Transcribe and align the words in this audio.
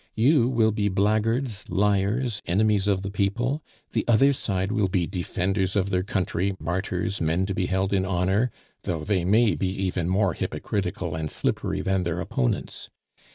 You 0.15 0.47
will 0.49 0.71
be 0.71 0.87
blackguards, 0.89 1.69
liars, 1.69 2.41
enemies 2.47 2.87
of 2.87 3.03
the 3.03 3.11
people; 3.11 3.61
the 3.91 4.03
other 4.07 4.33
side 4.33 4.71
will 4.71 4.87
be 4.87 5.05
defenders 5.05 5.75
of 5.75 5.91
their 5.91 6.01
country, 6.01 6.55
martyrs, 6.59 7.21
men 7.21 7.45
to 7.45 7.53
be 7.53 7.67
held 7.67 7.93
in 7.93 8.03
honor, 8.03 8.49
though 8.81 9.03
they 9.03 9.23
may 9.23 9.53
be 9.53 9.69
even 9.69 10.09
more 10.09 10.33
hypocritical 10.33 11.13
and 11.15 11.29
slippery 11.29 11.81
than 11.81 12.01
their 12.01 12.19
opponents. 12.19 12.89